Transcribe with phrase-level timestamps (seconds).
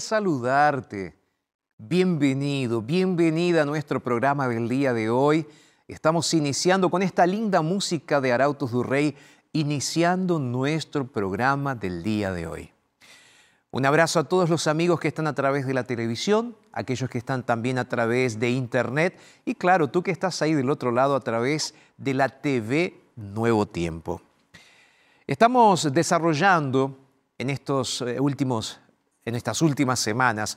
[0.00, 1.16] Saludarte.
[1.78, 5.46] Bienvenido, bienvenida a nuestro programa del día de hoy.
[5.88, 9.14] Estamos iniciando con esta linda música de Arautos du Rey,
[9.52, 12.72] iniciando nuestro programa del día de hoy.
[13.70, 17.18] Un abrazo a todos los amigos que están a través de la televisión, aquellos que
[17.18, 21.14] están también a través de internet y claro, tú que estás ahí del otro lado
[21.14, 24.22] a través de la TV Nuevo Tiempo.
[25.26, 26.96] Estamos desarrollando
[27.36, 28.80] en, estos eh, últimos,
[29.26, 30.56] en estas últimas semanas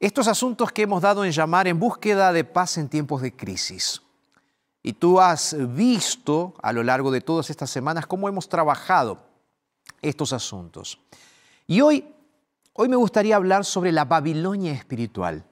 [0.00, 4.00] estos asuntos que hemos dado en llamar en búsqueda de paz en tiempos de crisis.
[4.82, 9.22] Y tú has visto a lo largo de todas estas semanas cómo hemos trabajado
[10.00, 10.98] estos asuntos.
[11.66, 12.14] Y hoy,
[12.72, 15.44] hoy me gustaría hablar sobre la Babilonia espiritual.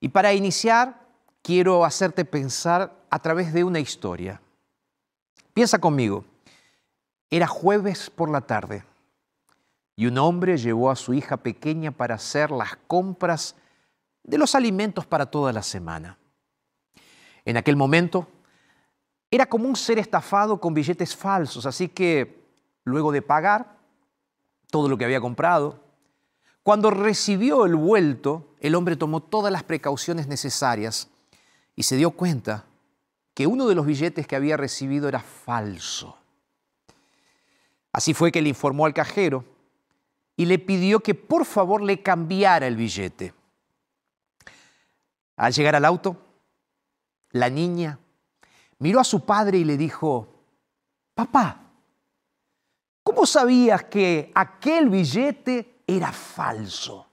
[0.00, 1.06] Y para iniciar,
[1.40, 4.40] quiero hacerte pensar a través de una historia.
[5.54, 6.24] Piensa conmigo.
[7.30, 8.82] Era jueves por la tarde
[9.98, 13.56] y un hombre llevó a su hija pequeña para hacer las compras
[14.22, 16.16] de los alimentos para toda la semana.
[17.44, 18.28] En aquel momento
[19.28, 22.44] era común ser estafado con billetes falsos, así que
[22.84, 23.76] luego de pagar
[24.70, 25.82] todo lo que había comprado,
[26.62, 31.08] cuando recibió el vuelto, el hombre tomó todas las precauciones necesarias
[31.74, 32.66] y se dio cuenta
[33.34, 36.16] que uno de los billetes que había recibido era falso.
[37.90, 39.57] Así fue que le informó al cajero
[40.38, 43.34] y le pidió que por favor le cambiara el billete.
[45.36, 46.16] Al llegar al auto,
[47.32, 47.98] la niña
[48.78, 50.28] miró a su padre y le dijo,
[51.12, 51.60] papá,
[53.02, 57.08] ¿cómo sabías que aquel billete era falso?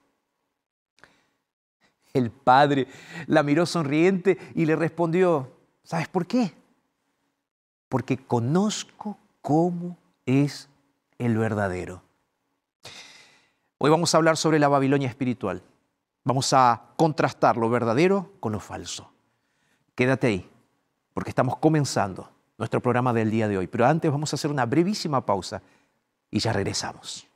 [2.13, 2.87] El padre
[3.25, 5.51] la miró sonriente y le respondió,
[5.83, 6.53] ¿sabes por qué?
[7.89, 9.97] Porque conozco cómo
[10.27, 10.69] es
[11.17, 12.04] el verdadero.
[13.77, 15.61] Hoy vamos a hablar sobre la Babilonia espiritual.
[16.23, 19.11] Vamos a contrastar lo verdadero con lo falso.
[19.95, 20.49] Quédate ahí,
[21.13, 23.67] porque estamos comenzando nuestro programa del día de hoy.
[23.67, 25.61] Pero antes vamos a hacer una brevísima pausa
[26.31, 27.27] y ya regresamos.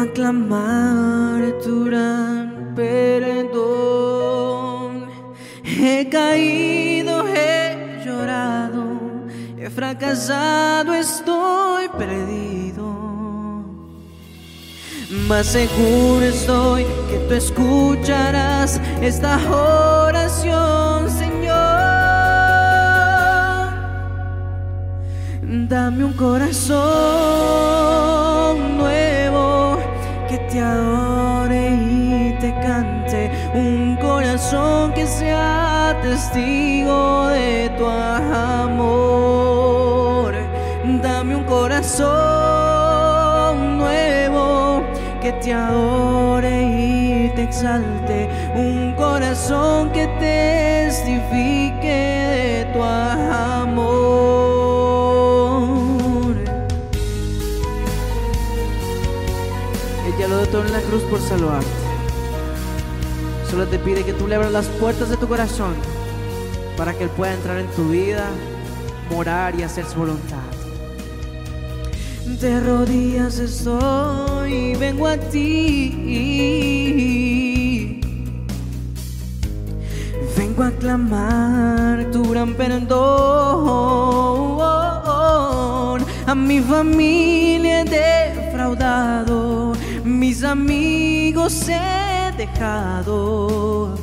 [0.00, 3.90] A clamar tu gran perdón.
[5.62, 8.84] He caído, he llorado,
[9.58, 12.86] he fracasado, estoy perdido.
[15.28, 21.58] Más seguro estoy que tú escucharás esta oración, Señor.
[25.68, 27.50] Dame un corazón
[30.50, 33.30] te adore y te cante.
[33.54, 38.90] Un corazón que sea testigo de tu amor.
[41.02, 42.08] Dame un corazón
[43.78, 44.82] nuevo
[45.22, 48.28] que te adore y te exalte.
[48.54, 53.29] Un corazón que testifique de tu amor.
[60.90, 61.68] Cruz por salvarte.
[63.48, 65.74] Solo te pide que tú le abras las puertas de tu corazón
[66.76, 68.28] para que Él pueda entrar en tu vida,
[69.10, 70.38] morar y hacer su voluntad.
[72.40, 75.60] De rodillas estoy, vengo a ti.
[80.36, 82.90] Vengo a clamar tu gran perdón.
[86.26, 89.39] A mi familia defraudado,
[90.40, 93.94] mis amigos he dejado.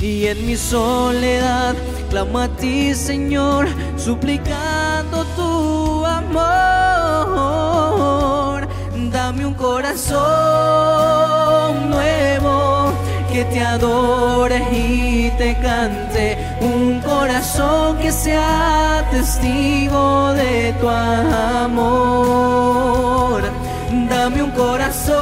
[0.00, 1.74] Y en mi soledad
[2.08, 3.68] clamo a ti, Señor,
[3.98, 6.40] suplicando tu amor.
[9.12, 10.20] Dame un corazón
[11.90, 12.92] nuevo
[13.30, 16.38] que te adore y te cante.
[16.62, 22.30] Un corazón que sea testigo de tu amor.
[24.22, 25.16] Dame un corazón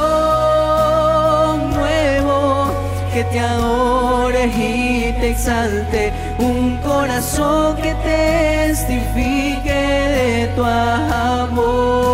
[1.73, 2.67] nuevo
[3.13, 12.08] que te adore y te exalte, un corazón que testifique de tu amor.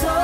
[0.00, 0.21] Un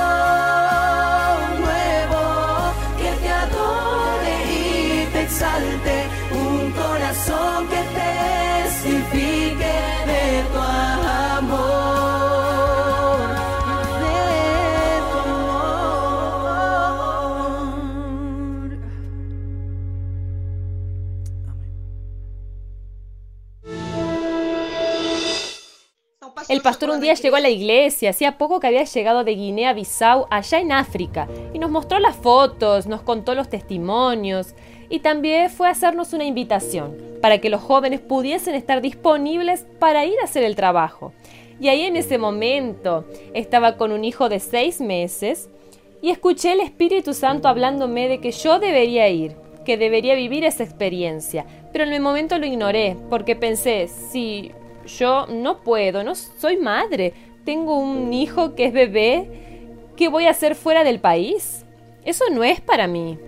[26.68, 30.60] pastor un día llegó a la iglesia, hacía poco que había llegado de Guinea-Bissau, allá
[30.60, 34.54] en África, y nos mostró las fotos, nos contó los testimonios,
[34.90, 40.04] y también fue a hacernos una invitación para que los jóvenes pudiesen estar disponibles para
[40.04, 41.14] ir a hacer el trabajo.
[41.58, 45.48] Y ahí en ese momento estaba con un hijo de seis meses
[46.02, 50.64] y escuché el Espíritu Santo hablándome de que yo debería ir, que debería vivir esa
[50.64, 51.46] experiencia.
[51.72, 54.52] Pero en el momento lo ignoré porque pensé, si
[54.88, 57.14] yo no puedo, no soy madre,
[57.44, 59.30] tengo un hijo que es bebé,
[59.96, 61.64] ¿qué voy a hacer fuera del país?
[62.04, 63.18] Eso no es para mí.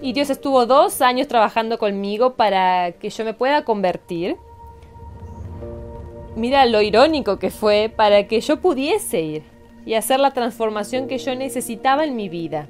[0.00, 4.36] Y Dios estuvo dos años trabajando conmigo para que yo me pueda convertir.
[6.36, 9.42] Mira lo irónico que fue para que yo pudiese ir
[9.84, 12.68] y hacer la transformación que yo necesitaba en mi vida.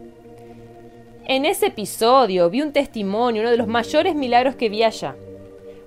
[1.27, 5.15] En ese episodio vi un testimonio, uno de los mayores milagros que vi allá.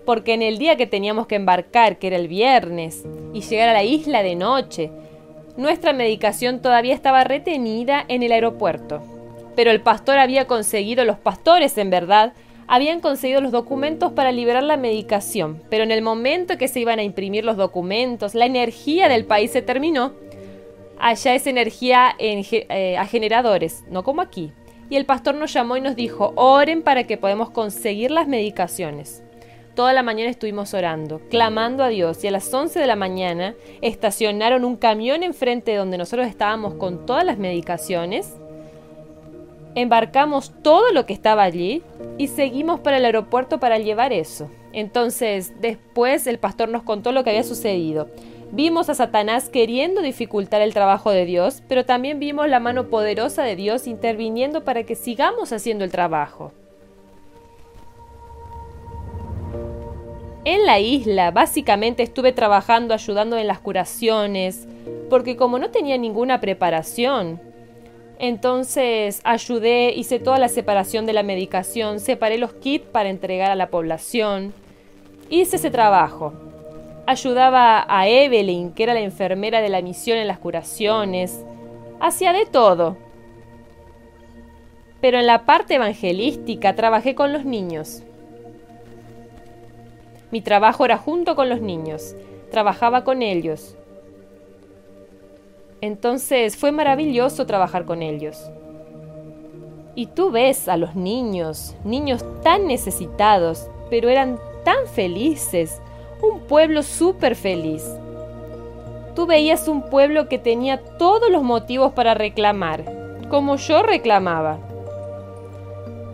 [0.05, 3.74] Porque en el día que teníamos que embarcar, que era el viernes, y llegar a
[3.74, 4.91] la isla de noche,
[5.58, 9.03] nuestra medicación todavía estaba retenida en el aeropuerto.
[9.55, 12.34] Pero el pastor había conseguido, los pastores en verdad,
[12.67, 17.00] habían conseguido los documentos para liberar la medicación, pero en el momento que se iban
[17.00, 20.13] a imprimir los documentos, la energía del país se terminó.
[20.98, 24.53] Allá es energía eh, a generadores, no como aquí.
[24.89, 29.22] Y el pastor nos llamó y nos dijo, oren para que podamos conseguir las medicaciones.
[29.75, 33.56] Toda la mañana estuvimos orando, clamando a Dios y a las 11 de la mañana
[33.82, 38.36] estacionaron un camión enfrente de donde nosotros estábamos con todas las medicaciones
[39.75, 41.82] embarcamos todo lo que estaba allí
[42.18, 44.50] y seguimos para el aeropuerto para llevar eso.
[44.74, 48.10] Entonces, después el pastor nos contó lo que había sucedido.
[48.51, 53.44] Vimos a Satanás queriendo dificultar el trabajo de Dios, pero también vimos la mano poderosa
[53.44, 56.51] de Dios interviniendo para que sigamos haciendo el trabajo.
[60.43, 64.67] En la isla básicamente estuve trabajando ayudando en las curaciones,
[65.10, 67.39] porque como no tenía ninguna preparación,
[68.17, 73.55] entonces ayudé, hice toda la separación de la medicación, separé los kits para entregar a
[73.55, 74.53] la población.
[75.29, 76.33] Hice ese trabajo.
[77.05, 81.43] Ayudaba a Evelyn, que era la enfermera de la misión en las curaciones.
[82.00, 82.98] Hacía de todo.
[85.01, 88.03] Pero en la parte evangelística trabajé con los niños.
[90.32, 92.16] Mi trabajo era junto con los niños.
[92.52, 93.76] Trabajaba con ellos.
[95.82, 98.50] Entonces fue maravilloso trabajar con ellos.
[99.96, 105.82] Y tú ves a los niños, niños tan necesitados, pero eran tan felices,
[106.22, 107.84] un pueblo súper feliz.
[109.16, 112.86] Tú veías un pueblo que tenía todos los motivos para reclamar,
[113.30, 114.60] como yo reclamaba.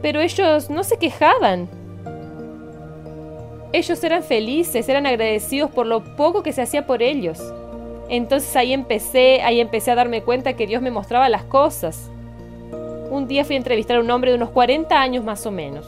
[0.01, 1.76] Pero ellos no se quejaban.
[3.77, 7.37] Ellos eran felices, eran agradecidos por lo poco que se hacía por ellos.
[8.09, 12.09] Entonces ahí empecé, ahí empecé a darme cuenta que Dios me mostraba las cosas.
[13.11, 15.87] Un día fui a entrevistar a un hombre de unos 40 años más o menos.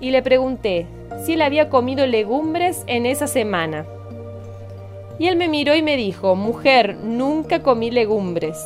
[0.00, 0.88] Y le pregunté
[1.24, 3.86] si él había comido legumbres en esa semana.
[5.20, 8.58] Y él me miró y me dijo, mujer, nunca comí legumbres.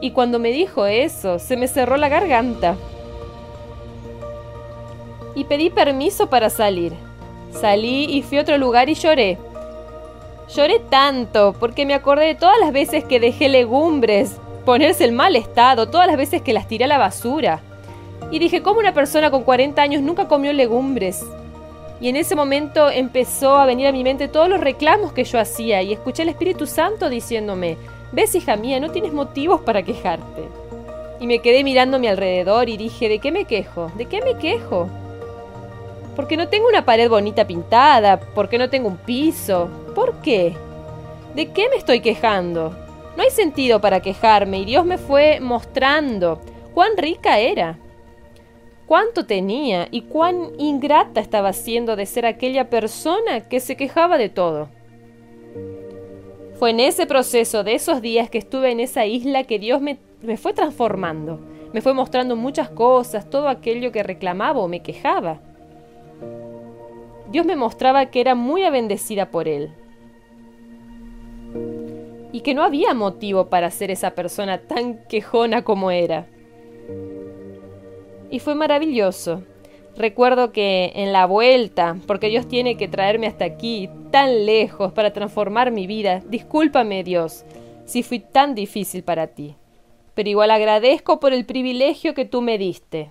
[0.00, 2.76] Y cuando me dijo eso, se me cerró la garganta.
[5.34, 7.05] Y pedí permiso para salir.
[7.60, 9.38] Salí y fui a otro lugar y lloré.
[10.54, 15.36] Lloré tanto porque me acordé de todas las veces que dejé legumbres ponerse en mal
[15.36, 17.60] estado, todas las veces que las tiré a la basura.
[18.30, 21.24] Y dije, ¿cómo una persona con 40 años nunca comió legumbres?
[22.00, 25.38] Y en ese momento empezó a venir a mi mente todos los reclamos que yo
[25.38, 27.78] hacía y escuché al Espíritu Santo diciéndome,
[28.12, 30.42] ves hija mía, no tienes motivos para quejarte.
[31.20, 33.90] Y me quedé mirando a mi alrededor y dije, ¿de qué me quejo?
[33.96, 34.90] ¿De qué me quejo?
[36.16, 40.54] Porque no tengo una pared bonita pintada, porque no tengo un piso, ¿Por qué?
[41.34, 42.76] ¿De qué me estoy quejando?
[43.16, 46.42] No hay sentido para quejarme y Dios me fue mostrando
[46.74, 47.78] cuán rica era,
[48.84, 54.28] cuánto tenía y cuán ingrata estaba siendo de ser aquella persona que se quejaba de
[54.28, 54.68] todo.
[56.58, 59.96] Fue en ese proceso de esos días que estuve en esa isla que Dios me,
[60.20, 61.40] me fue transformando,
[61.72, 65.40] me fue mostrando muchas cosas, todo aquello que reclamaba o me quejaba.
[67.30, 69.72] Dios me mostraba que era muy bendecida por Él,
[72.32, 76.26] y que no había motivo para ser esa persona tan quejona como era.
[78.30, 79.42] Y fue maravilloso.
[79.96, 85.14] Recuerdo que en la vuelta, porque Dios tiene que traerme hasta aquí, tan lejos, para
[85.14, 87.46] transformar mi vida, discúlpame Dios,
[87.86, 89.56] si fui tan difícil para ti.
[90.14, 93.10] Pero igual agradezco por el privilegio que tú me diste.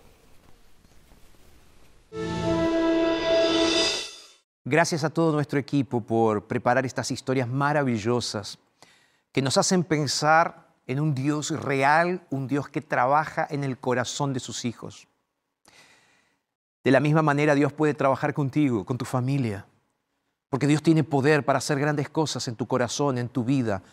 [4.67, 8.57] Gracias a todo nuestro equipo por preparar estas historias maravillosas
[9.31, 14.33] que nos hacen pensar en un Dios real, un Dios que trabaja en el corazón
[14.33, 15.07] de sus hijos.
[16.83, 19.67] De la misma manera Dios puede trabajar contigo, con tu familia,
[20.49, 23.83] porque Dios tiene poder para hacer grandes cosas en tu corazón, en tu vida,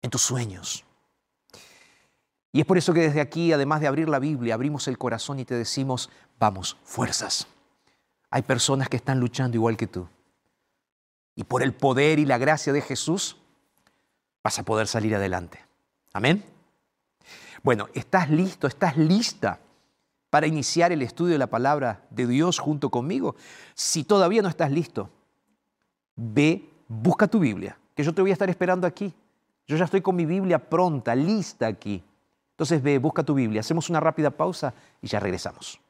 [0.00, 0.84] en tus sueños.
[2.52, 5.40] Y es por eso que desde aquí, además de abrir la Biblia, abrimos el corazón
[5.40, 7.48] y te decimos, vamos, fuerzas.
[8.30, 10.08] Hay personas que están luchando igual que tú.
[11.34, 13.36] Y por el poder y la gracia de Jesús,
[14.42, 15.58] vas a poder salir adelante.
[16.12, 16.44] Amén.
[17.62, 18.66] Bueno, ¿estás listo?
[18.66, 19.60] ¿Estás lista
[20.30, 23.36] para iniciar el estudio de la palabra de Dios junto conmigo?
[23.74, 25.10] Si todavía no estás listo,
[26.16, 29.12] ve, busca tu Biblia, que yo te voy a estar esperando aquí.
[29.66, 32.02] Yo ya estoy con mi Biblia pronta, lista aquí.
[32.52, 35.80] Entonces ve, busca tu Biblia, hacemos una rápida pausa y ya regresamos.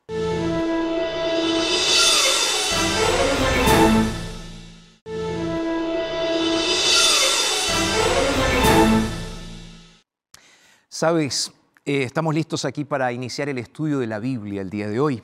[11.00, 11.54] Sabes,
[11.87, 15.23] eh, estamos listos aquí para iniciar el estudio de la Biblia el día de hoy.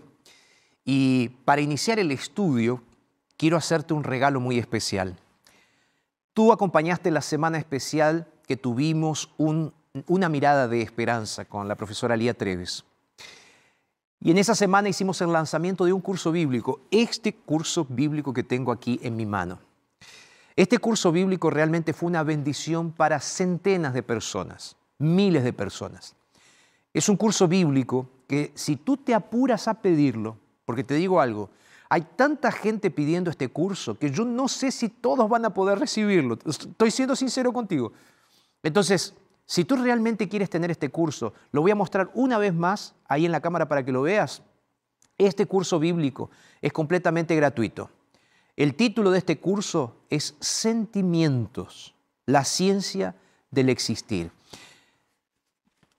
[0.86, 2.82] Y para iniciar el estudio,
[3.36, 5.18] quiero hacerte un regalo muy especial.
[6.32, 12.32] Tú acompañaste la semana especial que tuvimos una mirada de esperanza con la profesora Lía
[12.32, 12.86] Treves.
[14.18, 18.44] Y en esa semana hicimos el lanzamiento de un curso bíblico, este curso bíblico que
[18.44, 19.58] tengo aquí en mi mano.
[20.56, 26.14] Este curso bíblico realmente fue una bendición para centenas de personas, miles de personas.
[26.92, 31.50] Es un curso bíblico que si tú te apuras a pedirlo, porque te digo algo,
[31.88, 35.78] hay tanta gente pidiendo este curso que yo no sé si todos van a poder
[35.78, 36.38] recibirlo.
[36.44, 37.92] Estoy siendo sincero contigo.
[38.62, 42.94] Entonces, si tú realmente quieres tener este curso, lo voy a mostrar una vez más
[43.06, 44.42] ahí en la cámara para que lo veas.
[45.18, 47.90] Este curso bíblico es completamente gratuito.
[48.56, 53.14] El título de este curso es Sentimientos, la ciencia
[53.50, 54.32] del existir.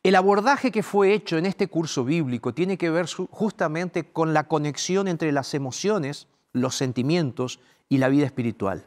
[0.03, 4.47] El abordaje que fue hecho en este curso bíblico tiene que ver justamente con la
[4.47, 8.85] conexión entre las emociones, los sentimientos y la vida espiritual.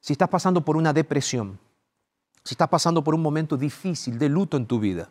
[0.00, 1.58] Si estás pasando por una depresión,
[2.44, 5.10] si estás pasando por un momento difícil de luto en tu vida,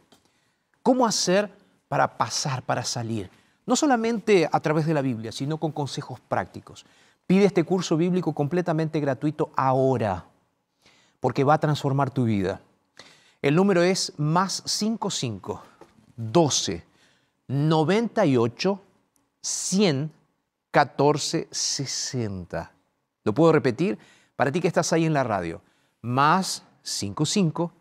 [0.82, 1.52] ¿cómo hacer
[1.88, 3.30] para pasar, para salir?
[3.66, 6.86] No solamente a través de la Biblia, sino con consejos prácticos.
[7.28, 10.26] Pide este curso bíblico completamente gratuito ahora,
[11.20, 12.62] porque va a transformar tu vida.
[13.46, 15.62] El número es más 55
[16.16, 16.84] 12
[17.48, 18.82] 98
[19.40, 20.12] 100
[20.72, 22.72] 14 60.
[23.24, 24.00] ¿Lo puedo repetir?
[24.36, 25.62] Para ti que estás ahí en la radio.
[26.02, 27.72] Más 55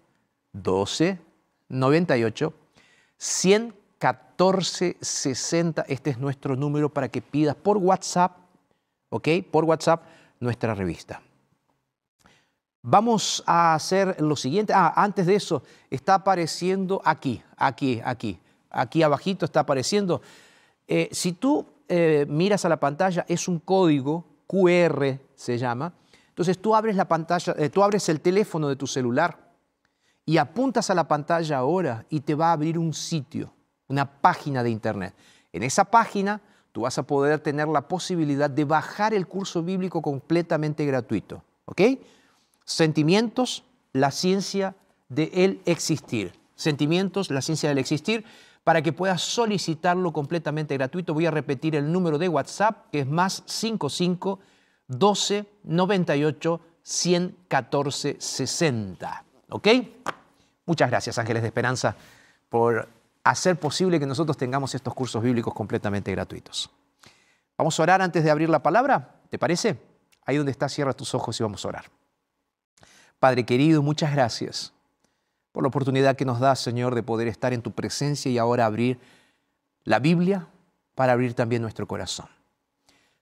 [0.53, 1.19] 12
[1.71, 2.53] 98
[3.17, 5.87] 100 14 60.
[5.89, 8.37] Este es nuestro número para que pidas por WhatsApp,
[9.09, 9.29] ¿ok?
[9.51, 10.03] Por WhatsApp
[10.41, 11.23] nuestra revista.
[12.87, 14.75] Vamos a hacer lo siguiente.
[14.75, 18.39] Ah, antes de eso, está apareciendo aquí, aquí, aquí,
[18.69, 20.21] aquí abajito está apareciendo.
[20.87, 25.95] Eh, si tú eh, miras a la pantalla, es un código QR, se llama.
[26.29, 29.55] Entonces tú abres la pantalla, eh, tú abres el teléfono de tu celular
[30.27, 33.55] y apuntas a la pantalla ahora y te va a abrir un sitio,
[33.89, 35.15] una página de internet.
[35.55, 40.03] En esa página tú vas a poder tener la posibilidad de bajar el curso bíblico
[40.03, 41.43] completamente gratuito.
[41.65, 41.81] ¿Ok?
[42.65, 44.75] Sentimientos, la ciencia
[45.09, 46.33] del existir.
[46.55, 48.25] Sentimientos, la ciencia del existir.
[48.65, 53.07] Para que puedas solicitarlo completamente gratuito, voy a repetir el número de WhatsApp, que es
[53.07, 54.41] más 55
[54.89, 59.25] 12 98 114 60.
[59.51, 59.69] ¿Ok?
[60.67, 61.95] Muchas gracias, Ángeles de Esperanza,
[62.49, 62.89] por
[63.23, 66.71] hacer posible que nosotros tengamos estos cursos bíblicos completamente gratuitos.
[67.57, 69.79] Vamos a orar antes de abrir la palabra, ¿te parece?
[70.25, 71.85] Ahí donde está, cierra tus ojos y vamos a orar.
[73.19, 74.73] Padre querido, muchas gracias
[75.53, 78.67] por la oportunidad que nos das, Señor, de poder estar en tu presencia y ahora
[78.67, 78.99] abrir
[79.85, 80.49] la Biblia
[80.95, 82.27] para abrir también nuestro corazón.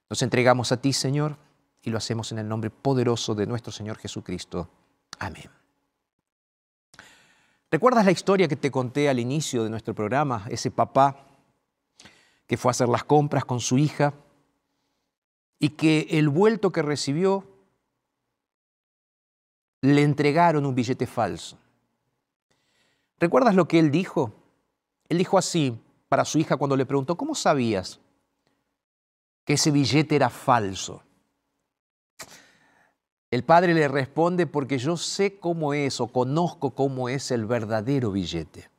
[0.08, 1.36] Nos entregamos a ti, Señor,
[1.82, 4.68] y lo hacemos en el nombre poderoso de nuestro Señor Jesucristo.
[5.18, 5.50] Amén.
[7.70, 10.44] ¿Recuerdas la historia que te conté al inicio de nuestro programa?
[10.50, 11.26] Ese papá
[12.46, 14.12] que fue a hacer las compras con su hija
[15.58, 17.46] y que el vuelto que recibió
[19.82, 21.58] le entregaron un billete falso.
[23.18, 24.32] ¿Recuerdas lo que él dijo?
[25.08, 28.00] Él dijo así para su hija cuando le preguntó, ¿cómo sabías
[29.44, 31.02] que ese billete era falso?
[33.30, 38.12] El padre le responde, porque yo sé cómo es o conozco cómo es el verdadero
[38.12, 38.70] billete.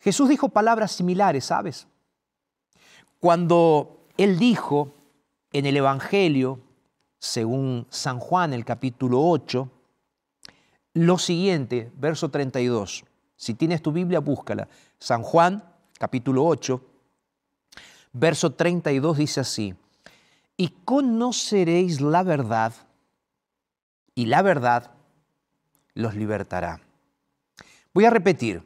[0.00, 1.86] Jesús dijo palabras similares, ¿sabes?
[3.20, 4.94] Cuando él dijo
[5.52, 6.60] en el Evangelio,
[7.18, 9.68] según San Juan, el capítulo 8,
[10.94, 13.04] lo siguiente, verso 32.
[13.36, 14.68] Si tienes tu Biblia, búscala.
[14.98, 15.62] San Juan,
[15.98, 16.80] capítulo 8,
[18.12, 19.74] verso 32 dice así,
[20.56, 22.72] y conoceréis la verdad,
[24.14, 24.90] y la verdad
[25.94, 26.80] los libertará.
[27.94, 28.62] Voy a repetir,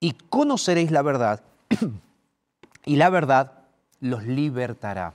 [0.00, 1.42] y conoceréis la verdad,
[2.84, 3.64] y la verdad
[4.00, 5.14] los libertará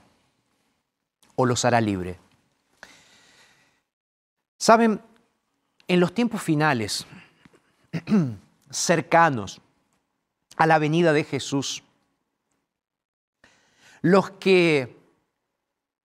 [1.40, 2.18] o los hará libre.
[4.58, 5.00] Saben,
[5.86, 7.06] en los tiempos finales,
[8.70, 9.60] cercanos
[10.56, 11.84] a la venida de Jesús,
[14.02, 14.98] los que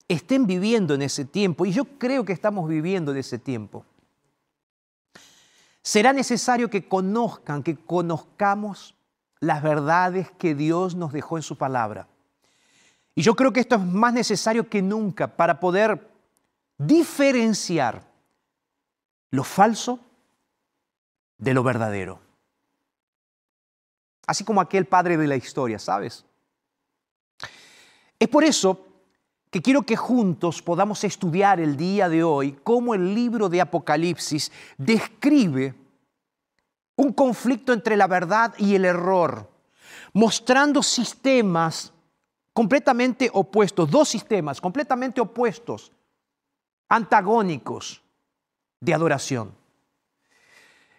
[0.08, 3.84] estén viviendo en ese tiempo, y yo creo que estamos viviendo en ese tiempo,
[5.82, 8.94] será necesario que conozcan, que conozcamos
[9.38, 12.08] las verdades que Dios nos dejó en su palabra.
[13.20, 16.10] Y yo creo que esto es más necesario que nunca para poder
[16.78, 18.02] diferenciar
[19.30, 20.00] lo falso
[21.36, 22.18] de lo verdadero.
[24.26, 26.24] así como aquel padre de la historia, ¿sabes?
[28.18, 28.86] Es por eso
[29.50, 34.50] que quiero que juntos podamos estudiar el día de hoy cómo el libro de Apocalipsis
[34.78, 35.74] describe
[36.96, 39.50] un conflicto entre la verdad y el error,
[40.14, 41.92] mostrando sistemas
[42.60, 45.90] completamente opuestos, dos sistemas completamente opuestos,
[46.90, 48.02] antagónicos
[48.78, 49.54] de adoración.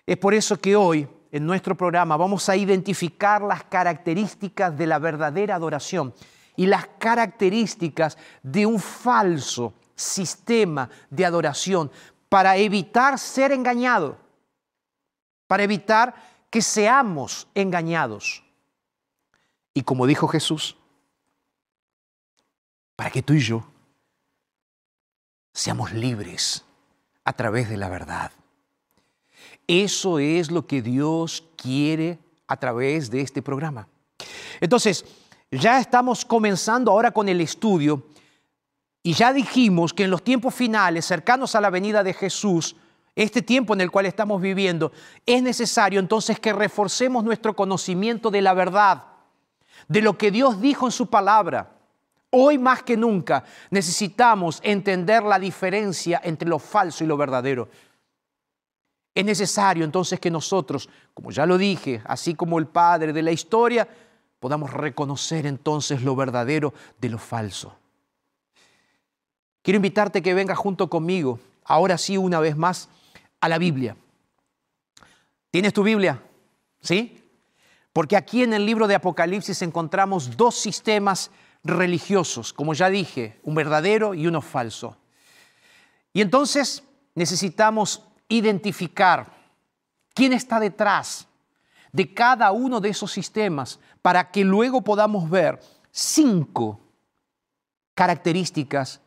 [0.04, 4.97] Es por eso que hoy en nuestro programa vamos a identificar las características de la
[4.97, 6.15] verdadera adoración
[6.56, 11.91] y las características de un falso sistema de adoración
[12.28, 14.17] para evitar ser engañado,
[15.45, 16.15] para evitar
[16.50, 18.43] que seamos engañados.
[19.76, 20.76] Y como dijo Jesús,
[23.01, 23.63] para que tú y yo
[25.51, 26.63] seamos libres
[27.25, 28.31] a través de la verdad.
[29.65, 33.87] Eso es lo que Dios quiere a través de este programa.
[34.59, 35.03] Entonces,
[35.49, 38.05] ya estamos comenzando ahora con el estudio
[39.01, 42.75] y ya dijimos que en los tiempos finales, cercanos a la venida de Jesús,
[43.15, 44.91] este tiempo en el cual estamos viviendo,
[45.25, 49.05] es necesario entonces que reforcemos nuestro conocimiento de la verdad,
[49.87, 51.81] de lo que Dios dijo en su palabra.
[52.32, 57.70] Hoy más que nunca necesitamos entender la diferencia entre lo falso y lo verdadero.
[59.13, 63.34] Es necesario entonces que nosotros, como ya lo dije, así como el Padre de la
[63.34, 63.88] historia,
[64.39, 67.76] podamos reconocer entonces lo verdadero de lo falso.
[69.62, 72.88] Quiero invitarte que vengas junto conmigo, ahora sí una vez más,
[73.41, 73.98] a la Biblia.
[75.52, 76.24] ¿Tienes tu Biblia?
[76.80, 77.22] ¿Sí?
[77.91, 81.30] Porque aquí en el libro de Apocalipsis encontramos dos sistemas
[81.63, 84.97] religiosos, como ya dije, un verdadero y uno falso.
[86.13, 86.84] Y entonces
[87.15, 89.32] necesitamos identificar
[90.13, 91.28] quién está detrás
[91.91, 95.60] de cada uno de esos sistemas para que luego podamos ver
[95.91, 96.80] cinco
[97.93, 99.02] características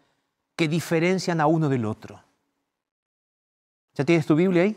[0.56, 2.22] que diferencian a uno del otro.
[3.94, 4.76] ¿Ya tienes tu Biblia ahí?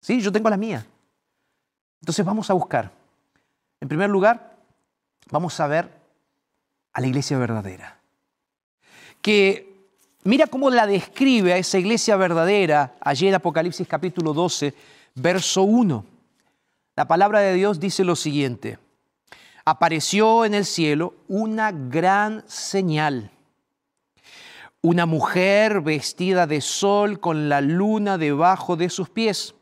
[0.00, 0.86] Sí, yo tengo la mía.
[2.00, 2.92] Entonces vamos a buscar.
[3.80, 4.56] En primer lugar,
[5.30, 5.95] vamos a ver
[6.96, 8.00] a la iglesia verdadera.
[9.20, 9.86] Que
[10.24, 14.72] mira cómo la describe a esa iglesia verdadera allí en Apocalipsis capítulo 12,
[15.14, 16.06] verso 1.
[16.96, 18.78] La palabra de Dios dice lo siguiente,
[19.66, 23.30] apareció en el cielo una gran señal,
[24.80, 29.54] una mujer vestida de sol con la luna debajo de sus pies,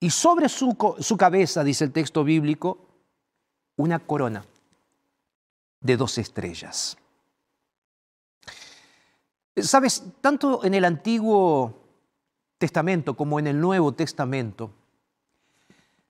[0.00, 2.78] y sobre su, su cabeza, dice el texto bíblico,
[3.76, 4.46] una corona
[5.82, 6.96] de dos estrellas.
[9.56, 11.74] Sabes, tanto en el Antiguo
[12.58, 14.70] Testamento como en el Nuevo Testamento,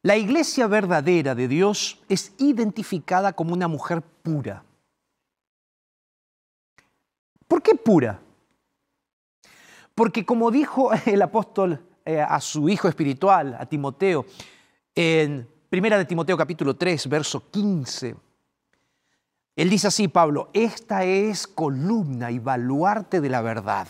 [0.03, 4.65] la iglesia verdadera de Dios es identificada como una mujer pura.
[7.49, 8.21] ¿Por qué pura?
[9.95, 14.27] Porque como dijo el apóstol eh, a su hijo espiritual, a Timoteo,
[14.95, 18.15] en Primera de Timoteo capítulo 3, verso 15,
[19.57, 23.89] él dice así, Pablo, esta es columna y baluarte de la verdad.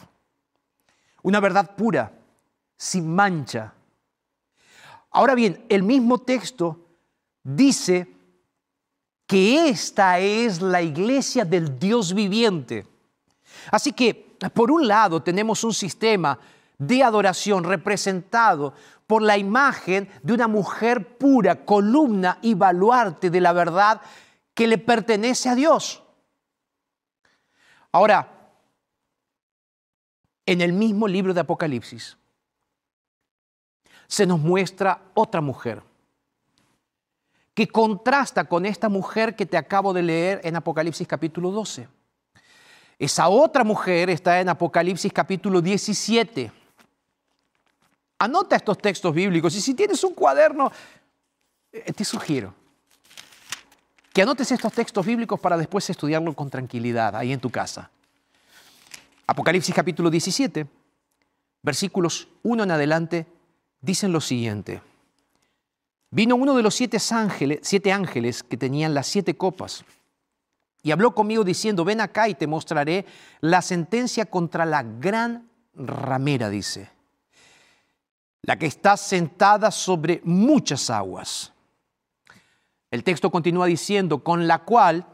[1.22, 2.12] Una verdad pura,
[2.76, 3.74] sin mancha,
[5.12, 6.78] Ahora bien, el mismo texto
[7.42, 8.08] dice
[9.26, 12.86] que esta es la iglesia del Dios viviente.
[13.70, 16.38] Así que, por un lado, tenemos un sistema
[16.78, 18.72] de adoración representado
[19.06, 24.00] por la imagen de una mujer pura, columna y baluarte de la verdad
[24.54, 26.02] que le pertenece a Dios.
[27.90, 28.28] Ahora,
[30.46, 32.16] en el mismo libro de Apocalipsis,
[34.06, 35.82] se nos muestra otra mujer
[37.54, 41.88] que contrasta con esta mujer que te acabo de leer en Apocalipsis capítulo 12.
[42.98, 46.52] Esa otra mujer está en Apocalipsis capítulo 17.
[48.18, 50.70] Anota estos textos bíblicos y si tienes un cuaderno,
[51.72, 52.54] eh, te sugiero
[54.12, 57.90] que anotes estos textos bíblicos para después estudiarlo con tranquilidad ahí en tu casa.
[59.26, 60.66] Apocalipsis capítulo 17,
[61.62, 63.26] versículos 1 en adelante
[63.80, 64.82] dicen lo siguiente.
[66.10, 69.84] Vino uno de los siete ángeles, siete ángeles que tenían las siete copas
[70.82, 73.06] y habló conmigo diciendo, ven acá y te mostraré
[73.40, 76.90] la sentencia contra la gran ramera, dice,
[78.42, 81.52] la que está sentada sobre muchas aguas.
[82.92, 85.06] El texto continúa diciendo, con la cual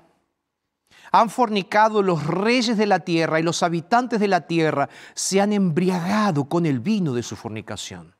[1.12, 5.52] han fornicado los reyes de la tierra y los habitantes de la tierra se han
[5.52, 8.16] embriagado con el vino de su fornicación.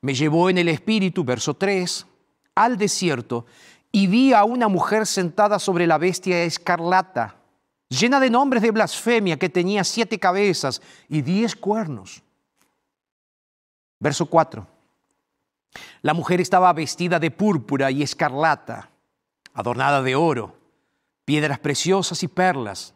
[0.00, 2.06] Me llevó en el espíritu, verso 3,
[2.54, 3.44] al desierto
[3.92, 7.36] y vi a una mujer sentada sobre la bestia escarlata,
[7.90, 12.22] llena de nombres de blasfemia, que tenía siete cabezas y diez cuernos.
[14.00, 14.77] Verso 4.
[16.02, 18.90] La mujer estaba vestida de púrpura y escarlata,
[19.52, 20.56] adornada de oro,
[21.24, 22.94] piedras preciosas y perlas,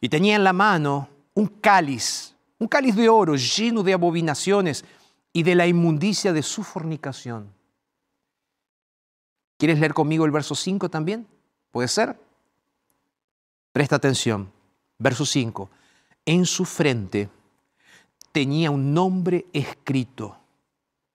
[0.00, 4.84] y tenía en la mano un cáliz, un cáliz de oro lleno de abominaciones
[5.32, 7.52] y de la inmundicia de su fornicación.
[9.58, 11.26] ¿Quieres leer conmigo el verso 5 también?
[11.70, 12.18] ¿Puede ser?
[13.72, 14.52] Presta atención.
[14.98, 15.70] Verso 5.
[16.24, 17.28] En su frente
[18.32, 20.36] tenía un nombre escrito,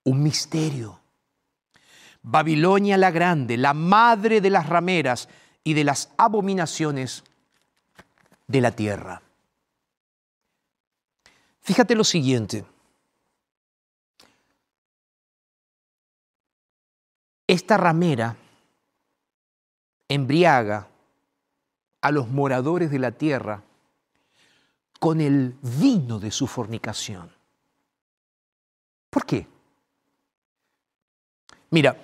[0.03, 0.99] un misterio.
[2.23, 5.27] Babilonia la grande, la madre de las rameras
[5.63, 7.23] y de las abominaciones
[8.47, 9.21] de la tierra.
[11.61, 12.65] Fíjate lo siguiente.
[17.47, 18.35] Esta ramera
[20.07, 20.87] embriaga
[22.01, 23.63] a los moradores de la tierra
[24.99, 27.31] con el vino de su fornicación.
[29.09, 29.47] ¿Por qué?
[31.71, 31.97] Mira,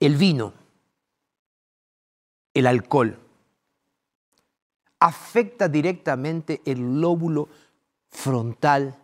[0.00, 0.52] el vino,
[2.52, 3.18] el alcohol,
[4.98, 7.48] afecta directamente el lóbulo
[8.08, 8.96] frontal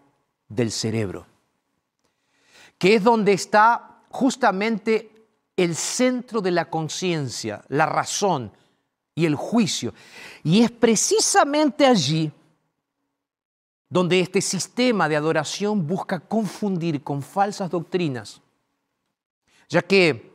[0.48, 1.26] del cerebro,
[2.78, 5.10] que es donde está justamente
[5.56, 8.50] el centro de la conciencia, la razón
[9.14, 9.92] y el juicio.
[10.42, 12.32] Y es precisamente allí
[13.90, 18.40] donde este sistema de adoración busca confundir con falsas doctrinas,
[19.70, 20.30] ya que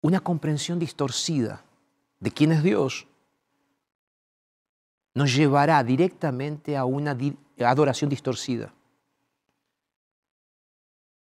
[0.00, 1.62] una comprensión distorcida
[2.20, 3.06] de quién es Dios
[5.14, 7.16] nos llevará directamente a una
[7.58, 8.72] adoración distorcida,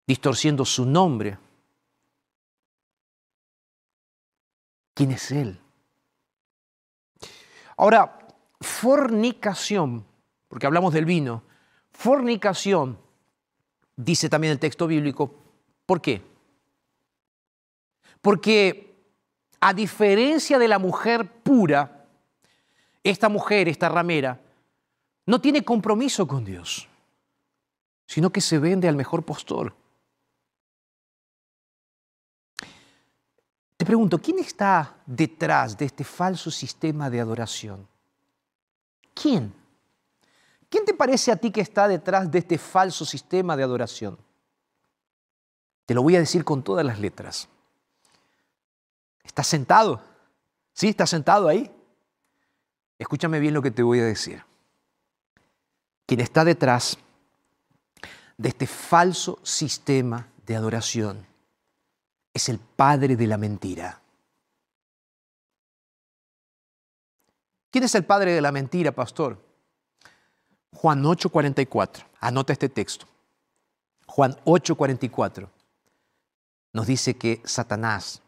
[0.07, 1.39] distorciendo su nombre,
[4.95, 5.61] quién es Él.
[7.77, 8.19] Ahora,
[8.61, 10.05] fornicación,
[10.49, 11.43] porque hablamos del vino,
[11.93, 12.99] fornicación,
[13.95, 15.46] dice también el texto bíblico,
[15.87, 16.23] ¿por qué?
[18.21, 18.87] Porque
[19.61, 22.07] a diferencia de la mujer pura,
[23.03, 24.41] esta mujer, esta ramera,
[25.27, 26.89] no tiene compromiso con Dios,
[28.07, 29.75] sino que se vende al mejor postor.
[33.77, 37.87] Te pregunto, ¿quién está detrás de este falso sistema de adoración?
[39.15, 39.55] ¿Quién?
[40.69, 44.19] ¿Quién te parece a ti que está detrás de este falso sistema de adoración?
[45.87, 47.49] Te lo voy a decir con todas las letras.
[49.23, 50.03] ¿Estás sentado?
[50.73, 50.89] ¿Sí?
[50.89, 51.71] ¿Estás sentado ahí?
[52.99, 54.43] Escúchame bien lo que te voy a decir.
[56.05, 56.99] Quien está detrás
[58.37, 61.27] de este falso sistema de adoración
[62.35, 64.03] es el padre de la mentira.
[67.71, 69.41] ¿Quién es el padre de la mentira, pastor?
[70.73, 72.05] Juan 8:44.
[72.21, 73.07] Anota este texto.
[74.07, 75.56] Juan 8:44
[76.77, 78.21] nos dice que Satanás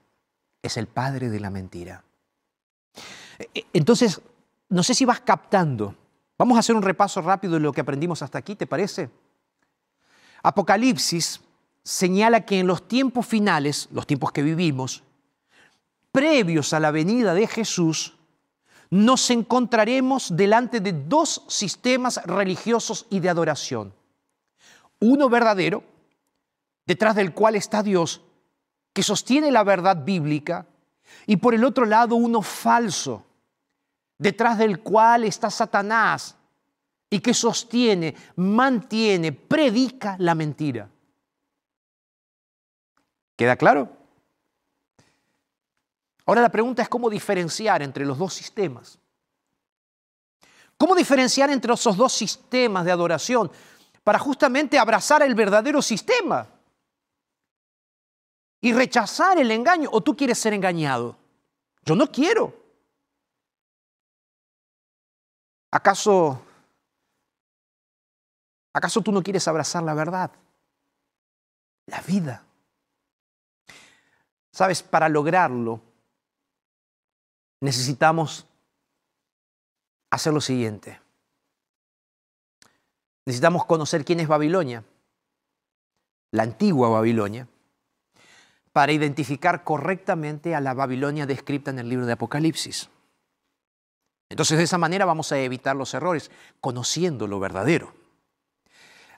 [0.63, 2.03] es el padre de la mentira.
[3.39, 4.23] E, e, entonces,
[4.71, 5.95] no sé si vas captando.
[6.39, 9.11] Vamos a hacer un repaso rápido de lo que aprendimos hasta aquí, ¿te parece?
[10.43, 11.43] Apocalipsis
[11.83, 15.03] señala que en los tiempos finales, los tiempos que vivimos,
[16.11, 18.17] previos a la venida de Jesús,
[18.89, 23.93] nos encontraremos delante de dos sistemas religiosos y de adoración.
[25.01, 25.85] Uno verdadero,
[26.87, 28.23] detrás del cual está Dios,
[28.99, 30.67] que sostiene la verdad bíblica,
[31.25, 33.25] y por el otro lado uno falso,
[34.19, 36.35] detrás del cual está Satanás
[37.09, 40.91] y que sostiene, mantiene, predica la mentira.
[43.37, 43.89] ¿Queda claro?
[46.27, 48.99] Ahora la pregunta es cómo diferenciar entre los dos sistemas.
[50.77, 53.49] ¿Cómo diferenciar entre esos dos sistemas de adoración
[54.03, 56.49] para justamente abrazar el verdadero sistema
[58.61, 59.89] y rechazar el engaño?
[59.93, 61.17] ¿O tú quieres ser engañado?
[61.85, 62.55] Yo no quiero.
[65.71, 66.43] ¿Acaso
[68.73, 70.31] acaso tú no quieres abrazar la verdad?
[71.87, 72.45] La vida.
[74.53, 75.81] Sabes, para lograrlo
[77.61, 78.47] necesitamos
[80.11, 81.01] hacer lo siguiente.
[83.27, 84.85] Necesitamos conocer quién es Babilonia,
[86.31, 87.47] la antigua Babilonia,
[88.73, 92.91] para identificar correctamente a la Babilonia descrita en el libro de Apocalipsis.
[94.31, 97.95] Entonces de esa manera vamos a evitar los errores, conociendo lo verdadero.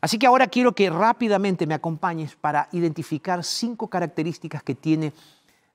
[0.00, 5.12] Así que ahora quiero que rápidamente me acompañes para identificar cinco características que tiene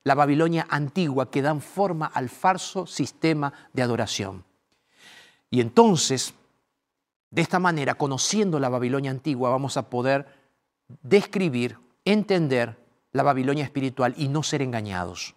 [0.02, 4.44] la Babilonia antigua que dan forma al falso sistema de adoración.
[5.50, 6.34] Y entonces,
[7.30, 10.26] de esta manera, conociendo la Babilonia antigua, vamos a poder
[11.02, 12.76] describir, entender
[13.16, 15.34] la Babilonia espiritual y no ser engañados.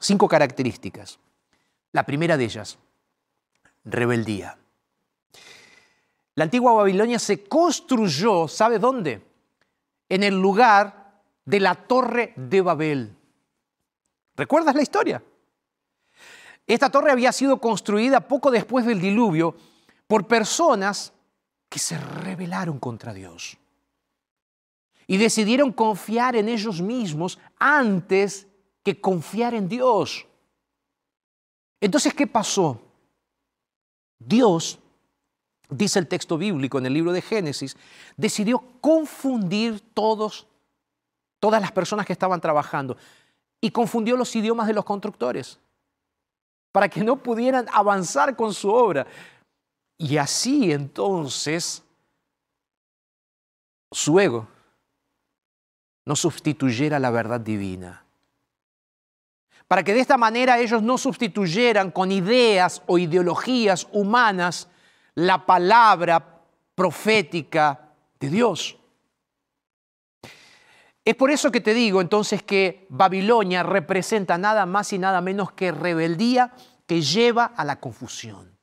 [0.00, 1.18] Cinco características.
[1.92, 2.78] La primera de ellas,
[3.84, 4.56] rebeldía.
[6.34, 9.22] La antigua Babilonia se construyó, ¿sabe dónde?
[10.08, 13.14] En el lugar de la torre de Babel.
[14.34, 15.22] ¿Recuerdas la historia?
[16.66, 19.54] Esta torre había sido construida poco después del diluvio
[20.06, 21.12] por personas
[21.68, 23.58] que se rebelaron contra Dios
[25.10, 28.46] y decidieron confiar en ellos mismos antes
[28.84, 30.26] que confiar en Dios.
[31.80, 32.80] Entonces, ¿qué pasó?
[34.18, 34.78] Dios,
[35.70, 37.74] dice el texto bíblico en el libro de Génesis,
[38.18, 40.46] decidió confundir todos,
[41.40, 42.98] todas las personas que estaban trabajando
[43.62, 45.58] y confundió los idiomas de los constructores
[46.70, 49.06] para que no pudieran avanzar con su obra.
[49.96, 51.82] Y así entonces
[53.90, 54.46] su ego
[56.08, 58.02] no sustituyera la verdad divina
[59.68, 64.68] para que de esta manera ellos no sustituyeran con ideas o ideologías humanas
[65.14, 66.40] la palabra
[66.74, 68.78] profética de Dios.
[71.04, 75.52] Es por eso que te digo entonces que Babilonia representa nada más y nada menos
[75.52, 76.54] que rebeldía
[76.86, 78.56] que lleva a la confusión.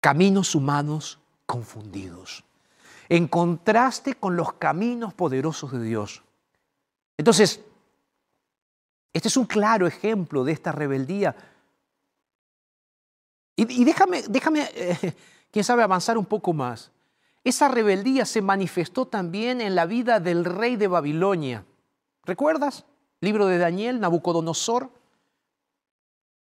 [0.00, 2.42] Caminos humanos confundidos,
[3.10, 6.22] en contraste con los caminos poderosos de Dios.
[7.18, 7.60] Entonces,
[9.12, 11.34] este es un claro ejemplo de esta rebeldía.
[13.56, 15.14] Y, déjame, déjame eh,
[15.50, 16.92] quién sabe, avanzar un poco más.
[17.42, 21.64] Esa rebeldía se manifestó también en la vida del rey de Babilonia.
[22.24, 22.84] ¿Recuerdas?
[23.20, 24.88] Libro de Daniel, Nabucodonosor.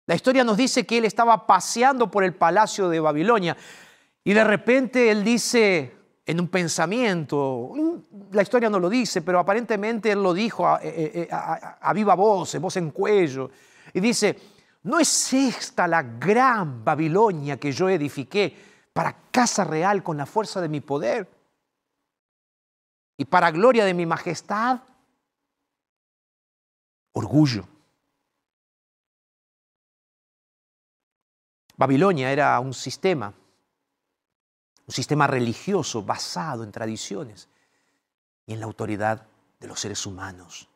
[0.07, 3.57] La historia nos dice que él estaba paseando por el palacio de Babilonia
[4.24, 5.95] y de repente él dice,
[6.26, 7.72] en un pensamiento.
[8.32, 12.14] La historia no lo dice, pero aparentemente él lo dijo a, eh, eh, a, viva
[12.14, 13.50] voz, voz en cuello.
[13.94, 14.36] Y dice,
[14.82, 18.54] ¿no es esta la gran Babilonia que yo edifiqué
[18.92, 21.30] para casa real con la fuerza de mi poder?
[23.16, 24.80] Y para gloria de mi majestad.
[27.12, 27.66] Orgullo.
[31.76, 33.32] Babilonia era un sistema
[34.87, 37.49] un sistema religioso basado en tradiciones
[38.46, 39.27] y en la autoridad
[39.59, 40.68] de los seres humanos.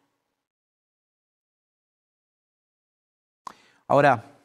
[3.87, 4.39] Ahora,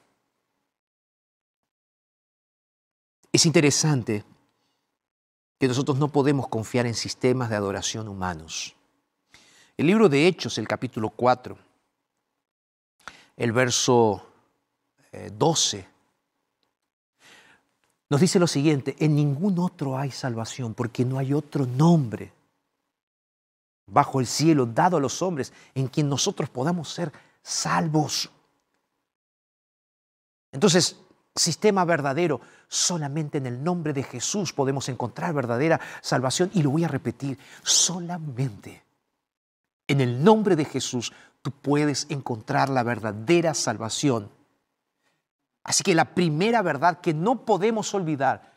[3.31, 4.23] es interesante
[5.59, 8.75] que nosotros no podemos confiar en sistemas de adoración humanos.
[9.77, 11.57] El libro de Hechos, el capítulo 4,
[13.37, 14.27] el verso
[15.33, 15.87] 12, eh,
[18.09, 22.31] nos dice lo siguiente, en ningún otro hay salvación, porque no hay otro nombre
[23.87, 28.29] bajo el cielo dado a los hombres en quien nosotros podamos ser salvos.
[30.51, 30.97] Entonces,
[31.35, 36.49] sistema verdadero, solamente en el nombre de Jesús podemos encontrar verdadera salvación.
[36.53, 38.85] Y lo voy a repetir, solamente
[39.87, 44.29] en el nombre de Jesús tú puedes encontrar la verdadera salvación.
[45.65, 48.53] Así que la primera verdad que no podemos olvidar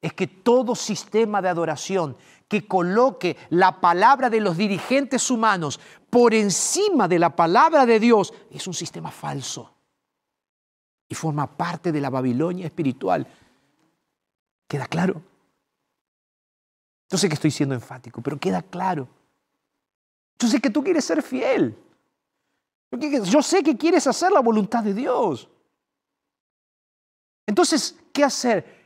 [0.00, 2.16] es que todo sistema de adoración
[2.48, 8.32] que coloque la palabra de los dirigentes humanos por encima de la palabra de Dios
[8.50, 9.74] es un sistema falso
[11.06, 13.26] y forma parte de la Babilonia espiritual.
[14.66, 15.20] ¿Queda claro?
[17.10, 19.06] Yo sé que estoy siendo enfático, pero queda claro.
[20.38, 21.76] Yo sé que tú quieres ser fiel.
[22.90, 25.50] Yo sé que quieres hacer la voluntad de Dios.
[27.48, 28.76] Entonces, ¿qué hacer?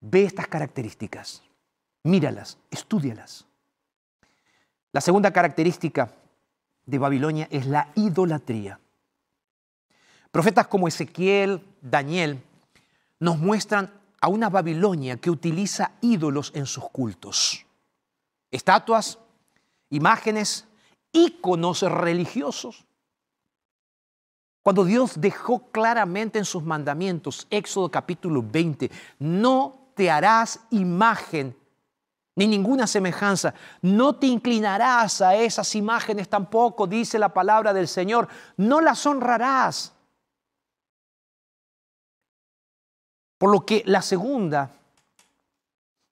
[0.00, 1.42] Ve estas características,
[2.04, 3.44] míralas, estudialas.
[4.92, 6.14] La segunda característica
[6.86, 8.78] de Babilonia es la idolatría.
[10.30, 12.40] Profetas como Ezequiel, Daniel,
[13.18, 17.66] nos muestran a una Babilonia que utiliza ídolos en sus cultos.
[18.52, 19.18] Estatuas,
[19.90, 20.68] imágenes,
[21.10, 22.84] íconos religiosos
[24.62, 31.56] cuando Dios dejó claramente en sus mandamientos, Éxodo capítulo 20, no te harás imagen
[32.34, 33.52] ni ninguna semejanza,
[33.82, 39.92] no te inclinarás a esas imágenes tampoco, dice la palabra del Señor, no las honrarás.
[43.36, 44.70] Por lo que la segunda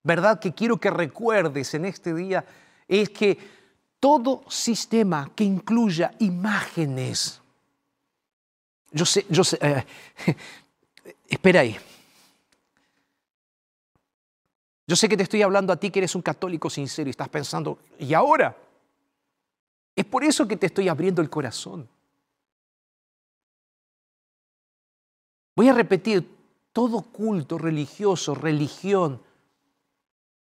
[0.03, 2.45] verdad que quiero que recuerdes en este día
[2.89, 3.39] es que
[4.01, 7.41] todo sistema que incluya imágenes,
[8.91, 9.85] yo sé, yo sé, eh,
[11.29, 11.77] espera ahí.
[14.87, 17.29] Yo sé que te estoy hablando a ti que eres un católico sincero y estás
[17.29, 18.57] pensando, ¿y ahora?
[19.95, 21.89] Es por eso que te estoy abriendo el corazón.
[25.55, 26.39] Voy a repetir,
[26.73, 29.23] todo culto religioso, religión,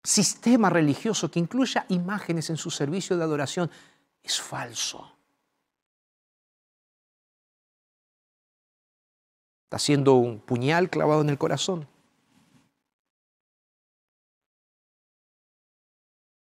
[0.03, 3.69] sistema religioso que incluya imágenes en su servicio de adoración
[4.23, 5.18] es falso.
[9.69, 11.87] Está siendo un puñal clavado en el corazón.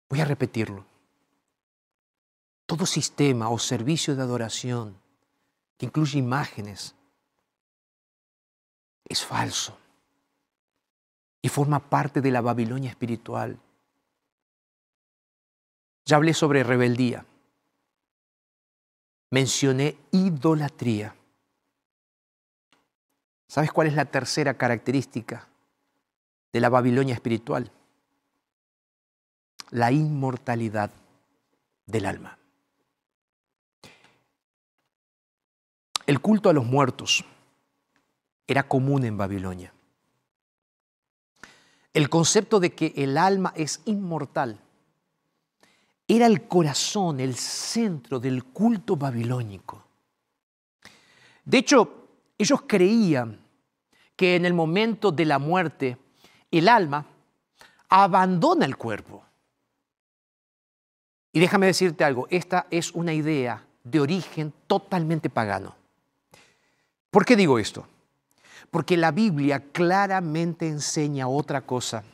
[0.09, 0.87] Voy a repetirlo.
[2.67, 4.97] Todo sistema o servicio de adoración
[5.77, 6.95] que incluye imágenes
[9.07, 9.77] es falso
[11.43, 13.59] y forma parte de la Babilonia espiritual.
[16.05, 17.27] Ya hablé sobre rebeldía.
[19.33, 21.17] Mencioné idolatría.
[23.51, 25.49] ¿Sabes cuál es la tercera característica
[26.53, 27.73] de la Babilonia espiritual?
[29.71, 30.93] La inmortalidad
[31.85, 32.39] del alma.
[36.07, 37.25] El culto a los muertos
[38.47, 39.75] era común en Babilonia.
[41.93, 44.61] El concepto de que el alma es inmortal
[46.07, 49.85] era el corazón, el centro del culto babilónico.
[51.45, 52.00] De hecho,
[52.43, 53.39] ellos creían
[54.17, 55.99] que en el momento de la muerte
[56.51, 57.07] el alma
[57.89, 59.23] abandona el cuerpo.
[61.33, 65.77] Y déjame decirte algo, esta es una idea de origen totalmente pagano.
[67.11, 67.87] ¿Por qué digo esto?
[68.71, 72.05] Porque la Biblia claramente enseña otra cosa.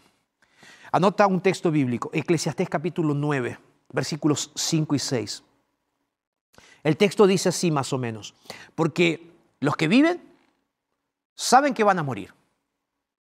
[0.91, 3.59] Anota un texto bíblico, Eclesiastés capítulo 9,
[3.93, 5.43] versículos 5 y 6.
[6.83, 8.35] El texto dice así más o menos,
[8.75, 10.23] porque los que viven
[11.35, 12.35] saben que van a morir,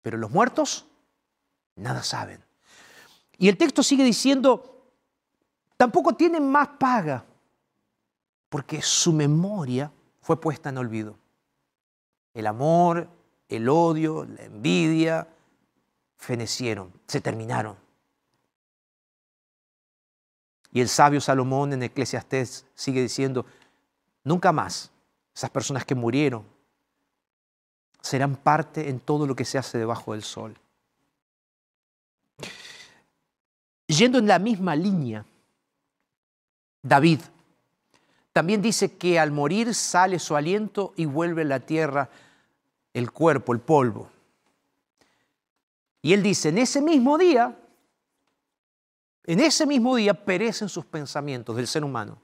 [0.02, 0.86] pero los muertos
[1.76, 2.42] nada saben.
[3.38, 4.84] Y el texto sigue diciendo,
[5.76, 7.24] tampoco tienen más paga,
[8.48, 11.18] porque su memoria fue puesta en olvido.
[12.34, 13.08] El amor,
[13.48, 15.28] el odio, la envidia,
[16.16, 17.76] fenecieron, se terminaron.
[20.70, 23.46] Y el sabio Salomón en Eclesiastés sigue diciendo,
[24.24, 24.90] nunca más
[25.38, 26.44] esas personas que murieron
[28.00, 30.58] serán parte en todo lo que se hace debajo del sol.
[33.86, 35.24] Yendo en la misma línea,
[36.82, 37.20] David
[38.32, 42.10] también dice que al morir sale su aliento y vuelve la tierra
[42.92, 44.10] el cuerpo, el polvo.
[46.02, 47.56] Y él dice, en ese mismo día,
[49.22, 52.18] en ese mismo día perecen sus pensamientos del ser humano.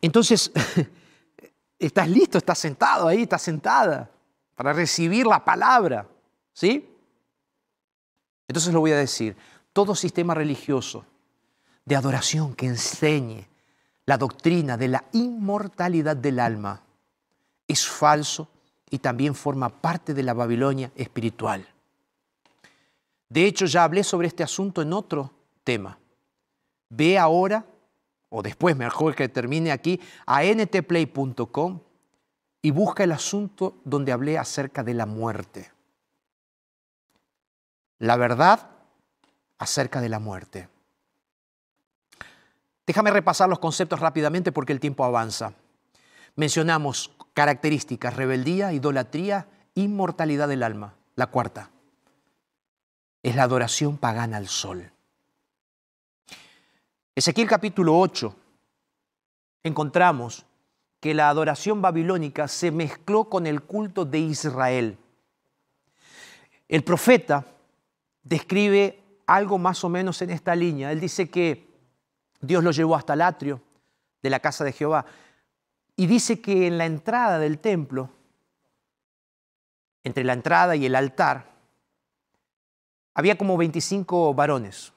[0.00, 0.52] Entonces,
[1.78, 4.10] estás listo, estás sentado ahí, estás sentada
[4.54, 6.06] para recibir la palabra,
[6.52, 6.88] ¿sí?
[8.48, 9.36] Entonces lo voy a decir,
[9.72, 11.04] todo sistema religioso
[11.84, 13.46] de adoración que enseñe
[14.06, 16.80] la doctrina de la inmortalidad del alma
[17.66, 18.48] es falso
[18.88, 21.66] y también forma parte de la Babilonia espiritual.
[23.28, 25.32] De hecho, ya hablé sobre este asunto en otro
[25.64, 25.98] tema.
[26.88, 27.66] Ve ahora,
[28.28, 31.80] o después, mejor que termine aquí, a ntplay.com
[32.62, 35.70] y busca el asunto donde hablé acerca de la muerte.
[37.98, 38.70] La verdad
[39.58, 40.68] acerca de la muerte.
[42.86, 45.54] Déjame repasar los conceptos rápidamente porque el tiempo avanza.
[46.36, 50.94] Mencionamos características, rebeldía, idolatría, inmortalidad del alma.
[51.14, 51.70] La cuarta
[53.22, 54.92] es la adoración pagana al sol.
[57.16, 58.36] Ezequiel capítulo 8
[59.62, 60.44] encontramos
[61.00, 64.98] que la adoración babilónica se mezcló con el culto de Israel.
[66.68, 67.46] El profeta
[68.22, 70.92] describe algo más o menos en esta línea.
[70.92, 71.66] Él dice que
[72.42, 73.62] Dios lo llevó hasta el atrio
[74.22, 75.06] de la casa de Jehová
[75.96, 78.10] y dice que en la entrada del templo,
[80.04, 81.50] entre la entrada y el altar,
[83.14, 84.92] había como 25 varones.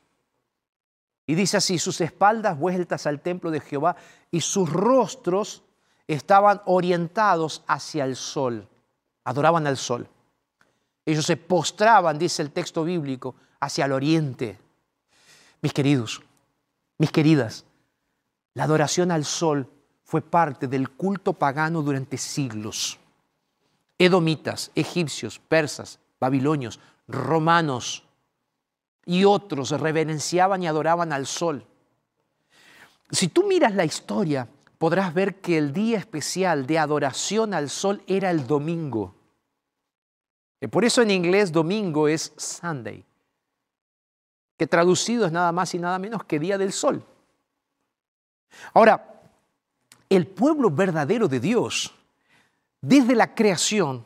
[1.29, 3.95] Y dice así, sus espaldas vueltas al templo de Jehová
[4.31, 5.61] y sus rostros
[6.07, 8.67] estaban orientados hacia el sol,
[9.23, 10.09] adoraban al sol.
[11.05, 14.57] Ellos se postraban, dice el texto bíblico, hacia el oriente.
[15.61, 16.19] Mis queridos,
[16.97, 17.63] mis queridas,
[18.55, 19.69] la adoración al sol
[20.03, 22.97] fue parte del culto pagano durante siglos.
[23.99, 28.08] Edomitas, egipcios, persas, babilonios, romanos,
[29.09, 31.65] y otros reverenciaban y adoraban al sol.
[33.09, 34.47] Si tú miras la historia,
[34.77, 39.15] podrás ver que el día especial de adoración al sol era el domingo.
[40.69, 43.03] Por eso en inglés domingo es Sunday,
[44.55, 47.03] que traducido es nada más y nada menos que día del sol.
[48.75, 49.23] Ahora,
[50.07, 51.95] el pueblo verdadero de Dios,
[52.79, 54.05] desde la creación,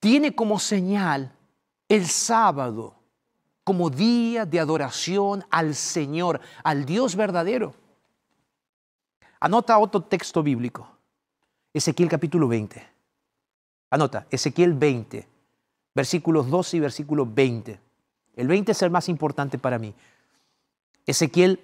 [0.00, 1.32] tiene como señal
[1.88, 3.03] el sábado
[3.64, 7.74] como día de adoración al Señor, al Dios verdadero.
[9.40, 10.86] Anota otro texto bíblico,
[11.72, 12.86] Ezequiel capítulo 20.
[13.90, 15.26] Anota, Ezequiel 20,
[15.94, 17.80] versículos 12 y versículo 20.
[18.36, 19.94] El 20 es el más importante para mí.
[21.06, 21.60] Ezequiel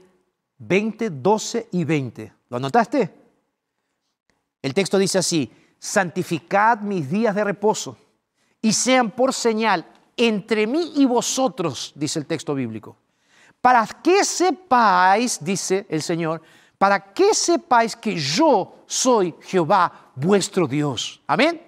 [0.58, 2.32] 20, 12 y 20.
[2.48, 3.14] ¿Lo anotaste?
[4.62, 7.96] El texto dice así, santificad mis días de reposo
[8.60, 9.86] y sean por señal
[10.20, 12.96] entre mí y vosotros, dice el texto bíblico,
[13.60, 16.42] para que sepáis, dice el Señor,
[16.76, 21.22] para que sepáis que yo soy Jehová vuestro Dios.
[21.26, 21.60] Amén.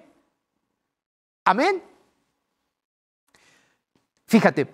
[1.45, 1.83] Amén.
[4.27, 4.73] Fíjate,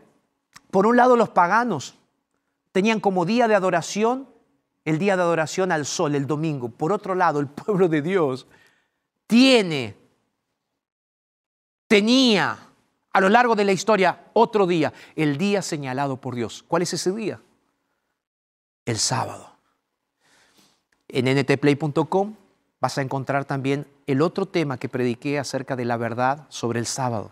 [0.69, 1.95] por un lado los paganos
[2.71, 4.27] tenían como día de adoración
[4.85, 6.69] el día de adoración al sol, el domingo.
[6.69, 8.47] Por otro lado, el pueblo de Dios
[9.27, 9.95] tiene,
[11.87, 12.68] tenía
[13.11, 16.63] a lo largo de la historia otro día, el día señalado por Dios.
[16.67, 17.41] ¿Cuál es ese día?
[18.85, 19.55] El sábado.
[21.07, 22.35] En ntplay.com
[22.79, 26.85] vas a encontrar también el otro tema que prediqué acerca de la verdad sobre el
[26.85, 27.31] sábado.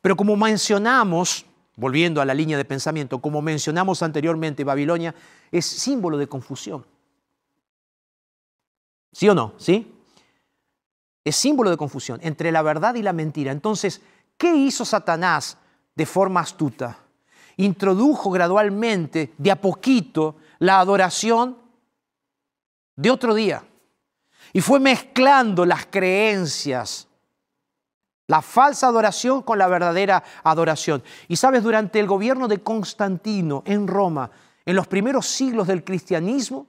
[0.00, 1.44] Pero como mencionamos,
[1.76, 5.14] volviendo a la línea de pensamiento, como mencionamos anteriormente, Babilonia
[5.50, 6.86] es símbolo de confusión.
[9.12, 9.54] ¿Sí o no?
[9.58, 9.92] ¿Sí?
[11.28, 13.52] Es símbolo de confusión entre la verdad y la mentira.
[13.52, 14.00] Entonces,
[14.36, 15.58] ¿qué hizo Satanás
[15.94, 16.98] de forma astuta?
[17.56, 21.58] Introdujo gradualmente, de a poquito, la adoración
[22.96, 23.62] de otro día.
[24.52, 27.08] Y fue mezclando las creencias
[28.28, 31.02] la falsa adoración con la verdadera adoración.
[31.28, 34.30] Y sabes, durante el gobierno de Constantino en Roma,
[34.64, 36.66] en los primeros siglos del cristianismo,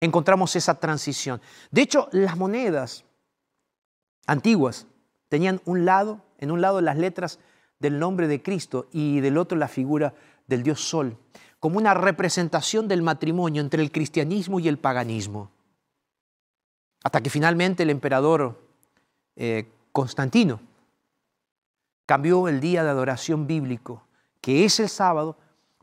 [0.00, 1.40] encontramos esa transición.
[1.70, 3.04] De hecho, las monedas
[4.26, 4.86] antiguas
[5.28, 7.38] tenían un lado, en un lado las letras
[7.78, 10.14] del nombre de Cristo y del otro la figura
[10.46, 11.16] del dios Sol,
[11.58, 15.50] como una representación del matrimonio entre el cristianismo y el paganismo.
[17.02, 18.60] Hasta que finalmente el emperador
[19.36, 20.60] eh, Constantino
[22.06, 24.02] cambió el día de adoración bíblico,
[24.40, 25.36] que es el sábado,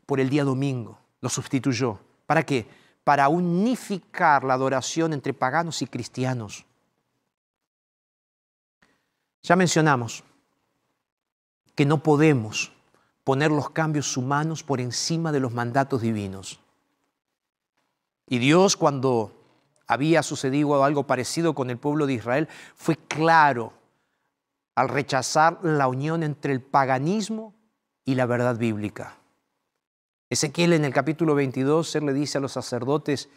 [0.06, 0.98] por el día domingo.
[1.20, 1.98] Lo sustituyó.
[2.26, 2.66] ¿Para qué?
[3.08, 6.66] Para unificar la adoración entre paganos y cristianos.
[9.42, 10.22] Ya mencionamos
[11.74, 12.70] que no podemos
[13.24, 16.60] poner los cambios humanos por encima de los mandatos divinos.
[18.26, 19.32] Y Dios cuando
[19.86, 23.72] había sucedido algo parecido con el pueblo de Israel, fue claro
[24.74, 27.54] al rechazar la unión entre el paganismo
[28.04, 29.17] y la verdad bíblica.
[30.30, 33.28] Ezequiel en el capítulo 22, él le dice a los sacerdotes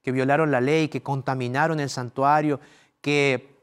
[0.00, 2.60] que violaron la ley, que contaminaron el santuario,
[3.00, 3.56] que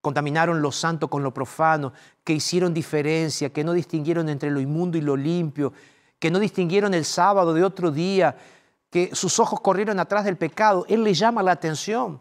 [0.00, 1.92] contaminaron lo santo con lo profano,
[2.22, 5.72] que hicieron diferencia, que no distinguieron entre lo inmundo y lo limpio,
[6.20, 8.36] que no distinguieron el sábado de otro día,
[8.90, 10.86] que sus ojos corrieron atrás del pecado.
[10.88, 12.20] Él le llama la atención.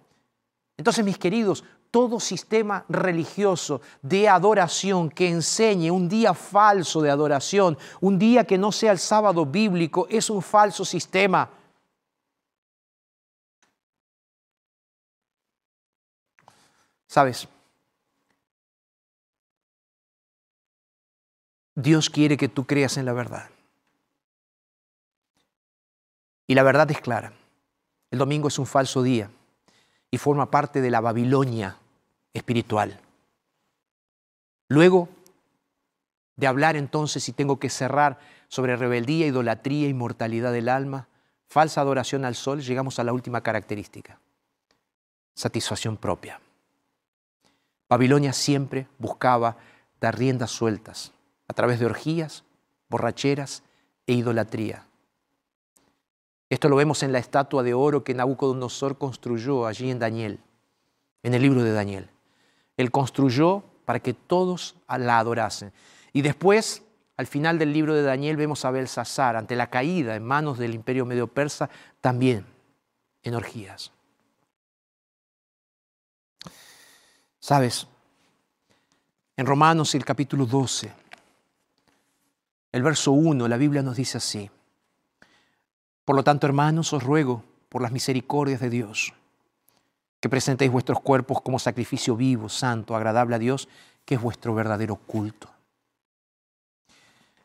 [0.75, 7.77] Entonces, mis queridos, todo sistema religioso de adoración que enseñe un día falso de adoración,
[8.01, 11.49] un día que no sea el sábado bíblico, es un falso sistema.
[17.07, 17.47] ¿Sabes?
[21.75, 23.49] Dios quiere que tú creas en la verdad.
[26.47, 27.33] Y la verdad es clara.
[28.09, 29.29] El domingo es un falso día
[30.12, 31.78] y forma parte de la Babilonia
[32.34, 32.99] espiritual.
[34.70, 35.10] Luego
[36.36, 41.08] de hablar entonces, y tengo que cerrar, sobre rebeldía, idolatría, inmortalidad del alma,
[41.47, 44.20] falsa adoración al sol, llegamos a la última característica,
[45.34, 46.39] satisfacción propia.
[47.89, 49.58] Babilonia siempre buscaba
[49.99, 51.12] dar riendas sueltas
[51.47, 52.43] a través de orgías,
[52.89, 53.64] borracheras
[54.05, 54.86] e idolatría.
[56.50, 60.39] Esto lo vemos en la estatua de oro que Nabucodonosor construyó allí en Daniel,
[61.24, 62.10] en el libro de Daniel.
[62.78, 65.74] Él construyó para que todos la adorasen.
[66.14, 66.84] Y después,
[67.18, 70.74] al final del libro de Daniel, vemos a Belsasar ante la caída en manos del
[70.74, 71.70] imperio medio persa,
[72.00, 72.45] también
[73.24, 73.91] en orgías.
[77.39, 77.88] Sabes,
[79.36, 80.91] en Romanos el capítulo 12,
[82.72, 84.50] El verso 1, la Biblia nos dice así.
[86.08, 89.14] Por lo tanto, hermanos, os ruego por las misericordias de Dios,
[90.22, 93.68] que presentéis vuestros cuerpos como sacrificio vivo, santo, agradable a Dios,
[94.05, 95.49] que es vuestro verdadero culto.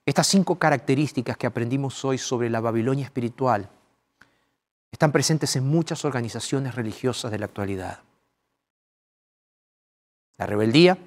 [0.06, 3.68] Estas cinco características que aprendimos hoy sobre la Babilonia espiritual
[4.92, 7.98] están presentes en muchas organizaciones religiosas de la actualidad.
[10.38, 10.98] La rebeldía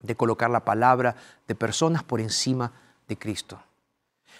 [0.00, 1.14] de colocar la palabra
[1.46, 2.72] de personas por encima
[3.06, 3.62] de Cristo.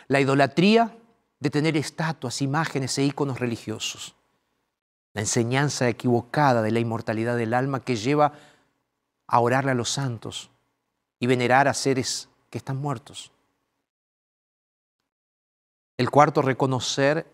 [0.06, 0.96] La idolatría
[1.40, 4.14] de tener estatuas, imágenes e íconos religiosos.
[5.14, 8.32] La enseñanza equivocada de la inmortalidad del alma que lleva
[9.26, 10.50] a orarle a los santos
[11.20, 13.32] y venerar a seres que están muertos.
[15.96, 17.26] El cuarto, reconocer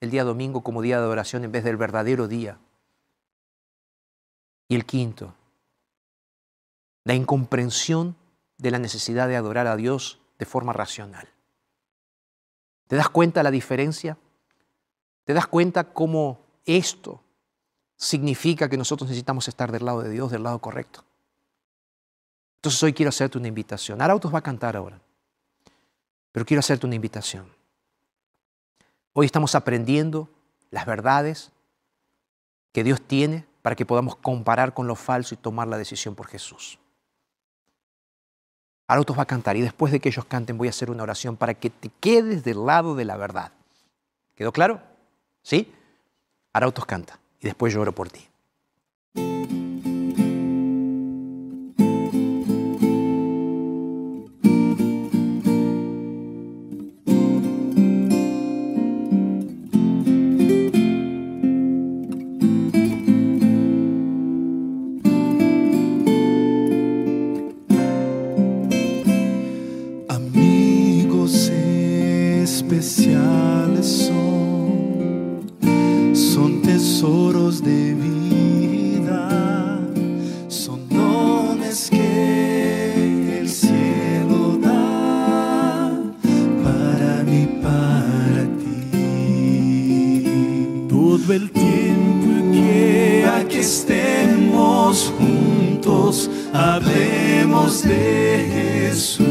[0.00, 2.58] el día domingo como día de adoración en vez del verdadero día.
[4.68, 5.34] Y el quinto,
[7.04, 8.16] la incomprensión
[8.58, 11.28] de la necesidad de adorar a Dios de forma racional.
[12.92, 14.18] ¿Te das cuenta la diferencia?
[15.24, 17.22] ¿Te das cuenta cómo esto
[17.96, 21.02] significa que nosotros necesitamos estar del lado de Dios, del lado correcto?
[22.56, 24.02] Entonces hoy quiero hacerte una invitación.
[24.02, 25.00] Arautos va a cantar ahora,
[26.32, 27.50] pero quiero hacerte una invitación.
[29.14, 30.28] Hoy estamos aprendiendo
[30.70, 31.50] las verdades
[32.72, 36.26] que Dios tiene para que podamos comparar con lo falso y tomar la decisión por
[36.26, 36.78] Jesús.
[38.86, 41.36] Arautos va a cantar y después de que ellos canten voy a hacer una oración
[41.36, 43.52] para que te quedes del lado de la verdad.
[44.34, 44.80] ¿Quedó claro?
[45.42, 45.72] ¿Sí?
[46.52, 48.28] Arautos canta y después yo oro por ti.
[91.22, 91.72] Todo el tiempo
[93.48, 99.26] que estemos juntos, hablemos de Jesús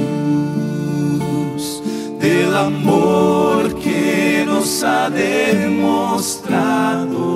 [2.20, 6.66] del amor que nos ha demostrado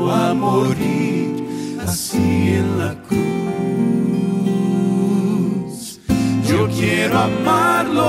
[0.10, 3.20] a morir así en la cruz.
[6.48, 8.06] Yo quiero amarlo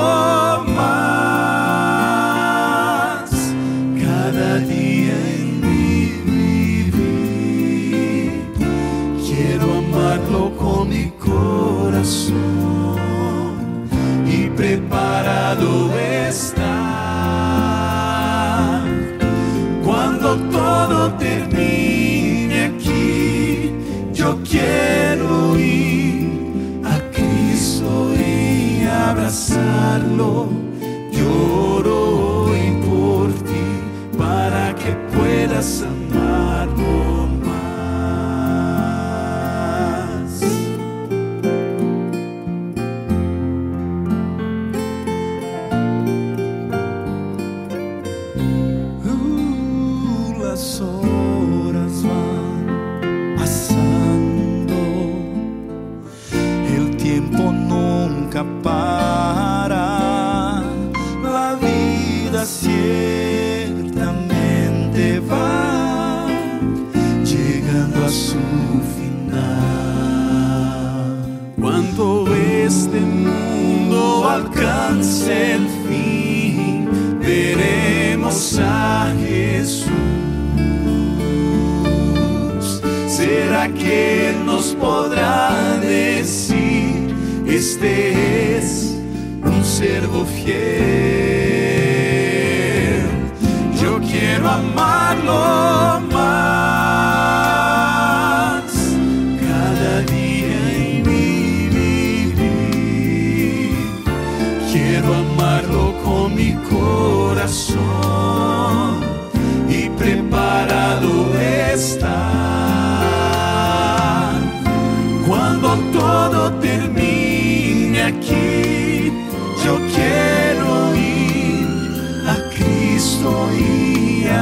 [15.56, 15.98] preparado
[16.28, 16.64] está.
[19.84, 23.72] Cuando todo termine aquí,
[24.12, 30.55] yo quiero ir a Cristo y abrazarlo.
[78.28, 79.86] A Jesús.
[83.06, 87.14] ¿Será que nos podrá decir,
[87.46, 88.96] este es
[89.44, 90.56] un servo fiel?
[93.80, 94.95] Yo quiero amarlo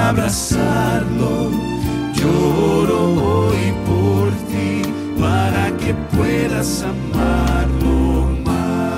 [0.08, 1.50] abrazarlo.
[2.14, 4.82] Lloro hoy por ti
[5.20, 8.92] para que puedas amarlo más.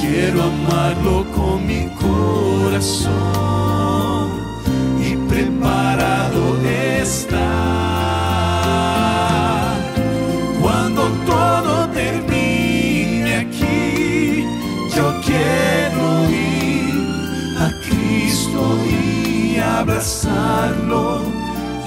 [0.01, 3.24] quiero amarlo con mi corazón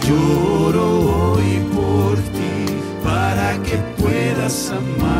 [0.07, 2.65] Lloro hoy por ti
[3.03, 5.16] para que puedas amarlo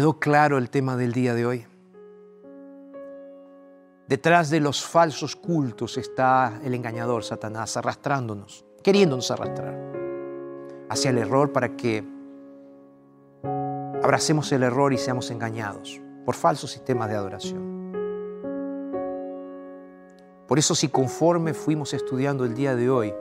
[0.00, 1.66] ¿Quedó claro el tema del día de hoy?
[4.08, 9.78] Detrás de los falsos cultos está el engañador Satanás arrastrándonos, queriéndonos arrastrar
[10.88, 12.02] hacia el error para que
[14.02, 17.92] abracemos el error y seamos engañados por falsos sistemas de adoración.
[20.48, 23.12] Por eso si conforme fuimos estudiando el día de hoy,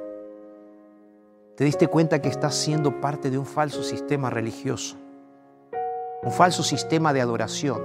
[1.57, 4.95] te diste cuenta que estás siendo parte de un falso sistema religioso,
[6.21, 7.81] un falso sistema de adoración.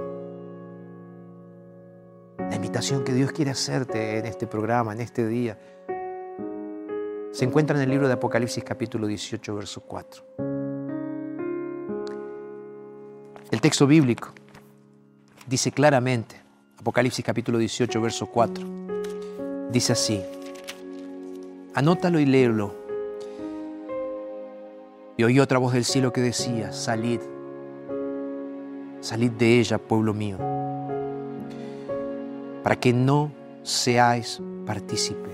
[2.37, 5.57] La invitación que Dios quiere hacerte en este programa, en este día,
[7.31, 10.23] se encuentra en el libro de Apocalipsis capítulo 18, verso 4.
[13.51, 14.29] El texto bíblico
[15.47, 16.41] dice claramente,
[16.79, 18.65] Apocalipsis capítulo 18, verso 4,
[19.71, 20.23] dice así,
[21.73, 22.83] anótalo y léelo.
[25.17, 27.21] Y oí otra voz del cielo que decía, salid,
[29.05, 30.37] salid de ella, pueblo mío,
[32.63, 33.31] para que no
[33.61, 35.29] seáis partícipe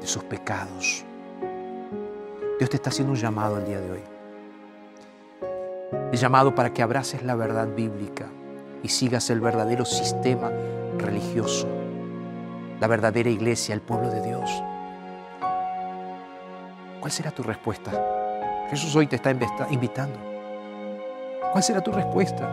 [0.00, 1.04] de sus pecados.
[2.58, 4.00] Dios te está haciendo un llamado el día de hoy.
[6.10, 8.26] El llamado para que abraces la verdad bíblica
[8.82, 10.50] y sigas el verdadero sistema
[10.98, 11.68] religioso,
[12.80, 14.50] la verdadera iglesia, el pueblo de Dios.
[16.98, 17.92] ¿Cuál será tu respuesta?
[18.68, 19.30] Jesús hoy te está
[19.70, 20.27] invitando.
[21.52, 22.48] ¿Cuál será tu respuesta?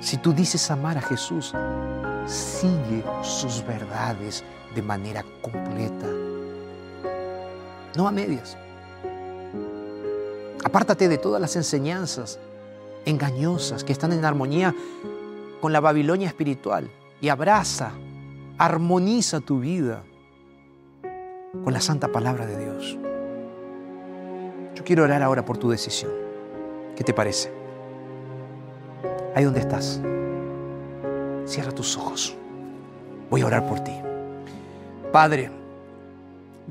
[0.00, 1.52] Si tú dices amar a Jesús,
[2.26, 4.44] sigue sus verdades
[4.74, 6.06] de manera completa,
[7.96, 8.56] no a medias.
[10.64, 12.38] Apártate de todas las enseñanzas
[13.04, 14.74] engañosas que están en armonía
[15.60, 16.90] con la Babilonia espiritual
[17.20, 17.92] y abraza,
[18.58, 20.04] armoniza tu vida
[21.64, 22.98] con la santa palabra de Dios.
[24.74, 26.29] Yo quiero orar ahora por tu decisión.
[27.00, 27.50] ¿Qué te parece?
[29.34, 30.02] Ahí donde estás.
[31.46, 32.36] Cierra tus ojos.
[33.30, 33.98] Voy a orar por ti.
[35.10, 35.50] Padre,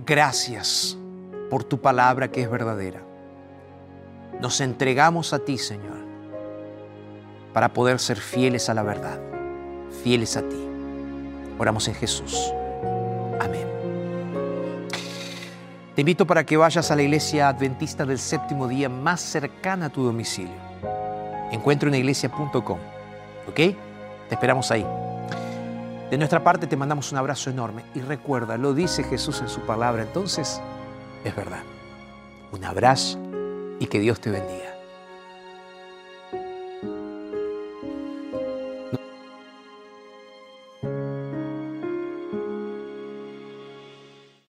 [0.05, 0.95] gracias
[1.49, 3.01] por tu palabra que es verdadera.
[4.39, 5.97] Nos entregamos a ti, Señor,
[7.51, 9.19] para poder ser fieles a la verdad,
[10.03, 10.63] fieles a ti.
[11.57, 12.53] Oramos en Jesús.
[15.99, 19.89] Te invito para que vayas a la iglesia adventista del séptimo día más cercana a
[19.89, 20.55] tu domicilio.
[21.51, 22.79] Encuentrouniglesia.com.
[23.45, 23.55] ¿Ok?
[23.55, 23.75] Te
[24.29, 24.85] esperamos ahí.
[26.09, 29.59] De nuestra parte te mandamos un abrazo enorme y recuerda, lo dice Jesús en su
[29.65, 30.61] palabra, entonces
[31.25, 31.63] es verdad.
[32.53, 33.19] Un abrazo
[33.81, 34.78] y que Dios te bendiga.